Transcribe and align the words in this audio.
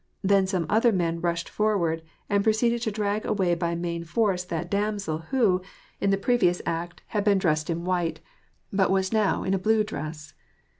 Then 0.23 0.47
some 0.47 0.65
other 0.67 0.91
men 0.91 1.21
rushed 1.21 1.47
forward, 1.47 2.01
and 2.27 2.43
pro 2.43 2.53
ceeded 2.53 2.81
to 2.81 2.91
drag 2.91 3.23
away 3.23 3.53
by 3.53 3.75
main 3.75 4.03
force 4.03 4.43
that 4.45 4.67
damsel 4.71 5.19
whO; 5.29 5.61
in 5.99 6.09
the 6.09 6.17
344 6.17 6.17
WAR 6.17 6.17
AND 6.17 6.17
PEACE. 6.17 6.23
previous 6.23 6.61
act^ 6.63 6.97
liad 7.13 7.23
been 7.25 7.37
dressed 7.37 7.69
in 7.69 7.83
white, 7.85 8.19
but 8.73 8.89
was 8.89 9.13
now 9.13 9.43
in 9.43 9.53
a 9.53 9.59
blue 9.59 9.83
dress. 9.83 10.33